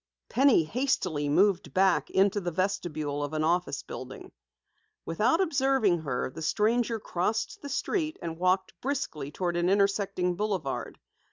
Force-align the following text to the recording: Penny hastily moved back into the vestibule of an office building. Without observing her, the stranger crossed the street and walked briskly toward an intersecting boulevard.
Penny 0.29 0.63
hastily 0.63 1.29
moved 1.29 1.75
back 1.75 2.09
into 2.09 2.41
the 2.41 2.49
vestibule 2.49 3.23
of 3.23 3.33
an 3.33 3.43
office 3.43 3.83
building. 3.83 4.31
Without 5.05 5.39
observing 5.39 5.99
her, 5.99 6.31
the 6.31 6.41
stranger 6.41 6.99
crossed 6.99 7.61
the 7.61 7.69
street 7.69 8.17
and 8.19 8.39
walked 8.39 8.73
briskly 8.81 9.29
toward 9.29 9.55
an 9.57 9.69
intersecting 9.69 10.35
boulevard. 10.35 10.97